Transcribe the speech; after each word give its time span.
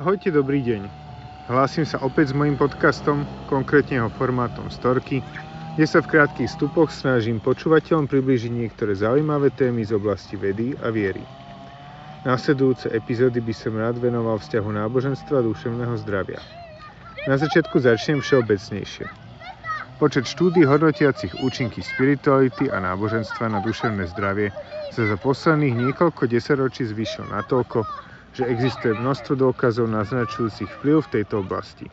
Ahojte, 0.00 0.32
dobrý 0.32 0.64
deň. 0.64 0.88
Hlásim 1.52 1.84
sa 1.84 2.00
opäť 2.00 2.32
s 2.32 2.34
mojim 2.40 2.56
podcastom, 2.56 3.28
konkrétne 3.52 4.00
jeho 4.00 4.08
formátom 4.08 4.72
Storky, 4.72 5.20
kde 5.76 5.84
sa 5.84 6.00
v 6.00 6.16
krátkých 6.16 6.48
stupoch 6.48 6.88
snažím 6.88 7.36
počúvateľom 7.36 8.08
približiť 8.08 8.48
niektoré 8.48 8.96
zaujímavé 8.96 9.52
témy 9.52 9.84
z 9.84 9.92
oblasti 9.92 10.40
vedy 10.40 10.72
a 10.80 10.88
viery. 10.88 11.20
Následujúce 12.24 12.88
epizódy 12.96 13.44
by 13.44 13.52
som 13.52 13.76
rád 13.76 14.00
venoval 14.00 14.40
vzťahu 14.40 14.72
náboženstva 14.72 15.44
a 15.44 15.44
duševného 15.44 15.92
zdravia. 16.00 16.40
Na 17.28 17.36
začiatku 17.36 17.76
začnem 17.84 18.24
všeobecnejšie. 18.24 19.04
Počet 20.00 20.24
štúdí 20.24 20.64
hodnotiacich 20.64 21.44
účinky 21.44 21.84
spirituality 21.84 22.72
a 22.72 22.80
náboženstva 22.80 23.52
na 23.52 23.60
duševné 23.60 24.08
zdravie 24.16 24.48
sa 24.96 25.04
za 25.04 25.20
posledných 25.20 25.76
niekoľko 25.76 26.24
desaťročí 26.24 26.88
zvýšil 26.88 27.28
natoľko, 27.28 27.84
že 28.34 28.46
existuje 28.46 28.94
množstvo 28.94 29.38
dôkazov 29.38 29.90
naznačujúcich 29.90 30.70
vplyv 30.80 31.02
v 31.02 31.12
tejto 31.20 31.42
oblasti. 31.42 31.90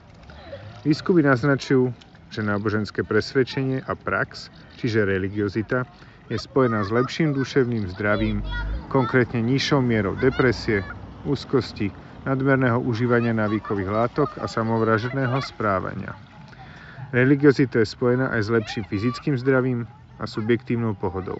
Výskumy 0.85 1.25
naznačujú, 1.25 1.89
že 2.29 2.45
náboženské 2.45 3.01
presvedčenie 3.01 3.81
a 3.87 3.93
prax, 3.97 4.53
čiže 4.77 5.07
religiozita, 5.07 5.87
je 6.27 6.35
spojená 6.35 6.83
s 6.83 6.91
lepším 6.91 7.31
duševným 7.31 7.87
zdravím, 7.95 8.43
konkrétne 8.91 9.39
nižšou 9.39 9.79
mierou 9.79 10.13
depresie, 10.19 10.83
úzkosti, 11.23 11.89
nadmerného 12.27 12.83
užívania 12.83 13.31
návykových 13.31 13.87
látok 13.87 14.29
a 14.43 14.45
samovražedného 14.45 15.39
správania. 15.39 16.11
Religiozita 17.15 17.79
je 17.79 17.87
spojená 17.87 18.27
aj 18.35 18.41
s 18.43 18.49
lepším 18.51 18.83
fyzickým 18.91 19.39
zdravím 19.39 19.87
a 20.19 20.27
subjektívnou 20.27 20.91
pohodou. 20.99 21.39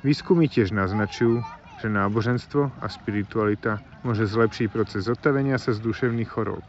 Výskumy 0.00 0.48
tiež 0.48 0.72
naznačujú, 0.72 1.44
že 1.80 1.88
náboženstvo 1.90 2.70
a 2.82 2.86
spiritualita 2.86 3.82
môže 4.06 4.28
zlepšiť 4.28 4.66
proces 4.70 5.10
zotavenia 5.10 5.58
sa 5.58 5.74
z 5.74 5.82
duševných 5.82 6.30
chorób. 6.30 6.62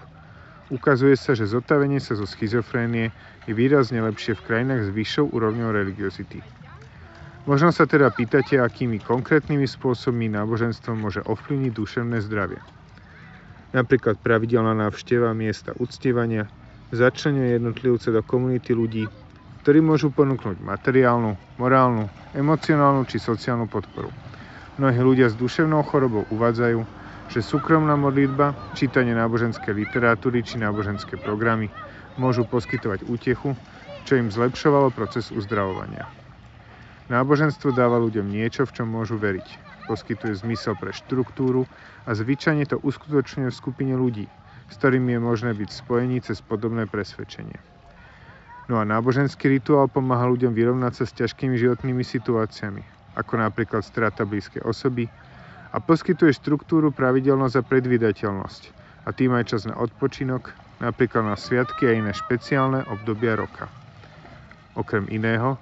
Ukazuje 0.73 1.13
sa, 1.13 1.37
že 1.37 1.45
zotavenie 1.45 2.01
sa 2.01 2.17
zo 2.17 2.25
schizofrénie 2.25 3.13
je 3.45 3.53
výrazne 3.53 4.01
lepšie 4.01 4.33
v 4.33 4.45
krajinách 4.49 4.89
s 4.89 4.95
vyššou 4.97 5.29
úrovňou 5.29 5.69
religiozity. 5.69 6.41
Možno 7.45 7.69
sa 7.69 7.85
teda 7.85 8.09
pýtate, 8.09 8.57
akými 8.57 8.97
konkrétnymi 8.97 9.69
spôsobmi 9.69 10.33
náboženstvo 10.33 10.97
môže 10.97 11.21
ovplyvniť 11.29 11.71
duševné 11.77 12.17
zdravie. 12.25 12.57
Napríklad 13.77 14.17
pravidelná 14.25 14.73
návšteva 14.73 15.29
miesta 15.37 15.77
uctievania, 15.77 16.49
začlenie 16.89 17.53
jednotlivce 17.53 18.09
do 18.09 18.25
komunity 18.25 18.73
ľudí, 18.73 19.05
ktorí 19.61 19.85
môžu 19.85 20.09
ponúknuť 20.09 20.57
materiálnu, 20.65 21.37
morálnu, 21.61 22.09
emocionálnu 22.33 23.05
či 23.05 23.21
sociálnu 23.21 23.69
podporu. 23.69 24.09
Mnohí 24.75 24.99
ľudia 24.99 25.31
s 25.31 25.39
duševnou 25.39 25.87
chorobou 25.87 26.27
uvádzajú, 26.27 26.83
že 27.31 27.39
súkromná 27.39 27.95
modlitba, 27.95 28.59
čítanie 28.75 29.15
náboženskej 29.15 29.71
literatúry 29.71 30.43
či 30.43 30.59
náboženské 30.59 31.15
programy 31.15 31.71
môžu 32.19 32.43
poskytovať 32.43 33.07
útechu, 33.07 33.55
čo 34.03 34.19
im 34.19 34.27
zlepšovalo 34.27 34.91
proces 34.91 35.31
uzdravovania. 35.31 36.11
Náboženstvo 37.07 37.71
dáva 37.71 38.03
ľuďom 38.03 38.27
niečo, 38.27 38.67
v 38.67 38.75
čom 38.75 38.91
môžu 38.91 39.15
veriť. 39.15 39.63
Poskytuje 39.85 40.33
zmysel 40.33 40.75
pre 40.75 40.91
štruktúru 40.91 41.69
a 42.03 42.11
zvyčajne 42.17 42.65
to 42.65 42.81
uskutočňuje 42.81 43.53
v 43.53 43.55
skupine 43.55 43.93
ľudí, 43.95 44.27
s 44.67 44.73
ktorými 44.75 45.15
je 45.15 45.21
možné 45.21 45.51
byť 45.53 45.69
spojení 45.71 46.19
cez 46.19 46.41
podobné 46.41 46.89
presvedčenie. 46.89 47.61
No 48.65 48.81
a 48.81 48.83
náboženský 48.83 49.45
rituál 49.45 49.85
pomáha 49.87 50.25
ľuďom 50.25 50.57
vyrovnať 50.57 50.93
sa 50.97 51.05
s 51.05 51.13
ťažkými 51.13 51.53
životnými 51.53 52.01
situáciami, 52.01 52.81
ako 53.15 53.41
napríklad 53.41 53.81
strata 53.81 54.27
blízkej 54.27 54.63
osoby, 54.63 55.09
a 55.75 55.83
poskytuje 55.83 56.31
štruktúru, 56.31 56.95
pravidelnosť 56.95 57.55
a 57.59 57.67
predvydateľnosť 57.67 58.61
a 59.05 59.11
tým 59.11 59.35
aj 59.35 59.51
čas 59.51 59.67
na 59.67 59.75
odpočinok, 59.75 60.55
napríklad 60.79 61.27
na 61.27 61.35
sviatky 61.35 61.91
a 61.91 61.99
iné 61.99 62.15
špeciálne 62.15 62.87
obdobia 62.87 63.35
roka. 63.35 63.67
Okrem 64.79 65.03
iného, 65.11 65.59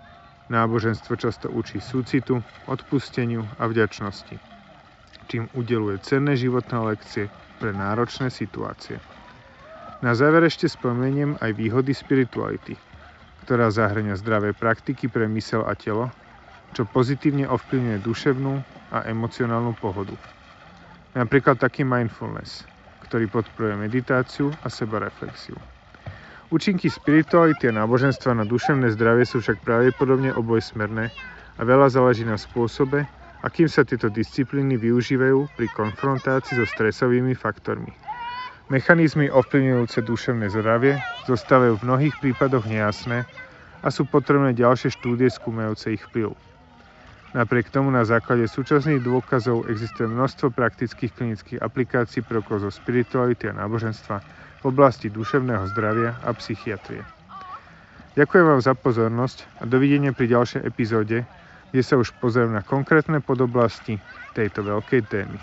náboženstvo 0.54 1.18
často 1.18 1.50
učí 1.50 1.82
súcitu, 1.82 2.46
odpusteniu 2.70 3.42
a 3.58 3.66
vďačnosti, 3.66 4.38
čím 5.34 5.50
udeluje 5.58 5.98
cenné 6.06 6.38
životné 6.38 6.94
lekcie 6.94 7.26
pre 7.58 7.74
náročné 7.74 8.30
situácie. 8.30 9.02
Na 10.06 10.14
záver 10.14 10.46
ešte 10.46 10.70
spomeniem 10.70 11.42
aj 11.42 11.58
výhody 11.58 11.96
spirituality, 11.96 12.78
ktorá 13.48 13.74
zahrania 13.74 14.14
zdravé 14.14 14.54
praktiky 14.54 15.10
pre 15.10 15.26
mysel 15.26 15.66
a 15.66 15.74
telo, 15.74 16.14
čo 16.74 16.90
pozitívne 16.90 17.46
ovplyvňuje 17.46 18.02
duševnú 18.02 18.54
a 18.92 19.06
emocionálnu 19.06 19.78
pohodu. 19.78 20.18
Napríklad 21.14 21.62
taký 21.62 21.86
mindfulness, 21.86 22.66
ktorý 23.06 23.30
podporuje 23.30 23.78
meditáciu 23.78 24.50
a 24.66 24.68
sebareflexiu. 24.68 25.54
Účinky 26.50 26.90
spirituality 26.90 27.70
a 27.70 27.78
náboženstva 27.78 28.38
na 28.38 28.46
duševné 28.46 28.94
zdravie 28.94 29.26
sú 29.26 29.42
však 29.42 29.62
pravdepodobne 29.66 30.34
obojsmerné 30.34 31.10
a 31.58 31.62
veľa 31.62 31.94
záleží 31.94 32.26
na 32.26 32.38
spôsobe, 32.38 33.06
akým 33.46 33.70
sa 33.70 33.86
tieto 33.86 34.10
disciplíny 34.10 34.78
využívajú 34.78 35.50
pri 35.58 35.68
konfrontácii 35.74 36.58
so 36.58 36.66
stresovými 36.66 37.34
faktormi. 37.38 37.94
Mechanizmy 38.72 39.28
ovplyvňujúce 39.34 40.06
duševné 40.08 40.50
zdravie 40.54 40.98
zostávajú 41.30 41.78
v 41.78 41.86
mnohých 41.90 42.16
prípadoch 42.22 42.66
nejasné 42.66 43.28
a 43.84 43.88
sú 43.92 44.08
potrebné 44.08 44.56
ďalšie 44.56 44.96
štúdie 44.96 45.28
skúmajúce 45.28 46.00
ich 46.00 46.04
vplyv. 46.10 46.53
Napriek 47.34 47.74
tomu 47.74 47.90
na 47.90 48.06
základe 48.06 48.46
súčasných 48.46 49.02
dôkazov 49.02 49.66
existuje 49.66 50.06
množstvo 50.06 50.54
praktických 50.54 51.18
klinických 51.18 51.60
aplikácií 51.66 52.22
prvkov 52.22 52.62
zo 52.62 52.70
spirituality 52.70 53.50
a 53.50 53.58
náboženstva 53.58 54.22
v 54.62 54.64
oblasti 54.70 55.10
duševného 55.10 55.66
zdravia 55.66 56.22
a 56.22 56.30
psychiatrie. 56.38 57.10
Ďakujem 58.14 58.46
vám 58.46 58.62
za 58.62 58.78
pozornosť 58.78 59.50
a 59.58 59.66
dovidenia 59.66 60.14
pri 60.14 60.30
ďalšej 60.30 60.62
epizóde, 60.62 61.26
kde 61.74 61.82
sa 61.82 61.98
už 61.98 62.14
pozriem 62.22 62.54
na 62.54 62.62
konkrétne 62.62 63.18
podoblasti 63.18 63.98
tejto 64.38 64.62
veľkej 64.62 65.02
témy. 65.10 65.42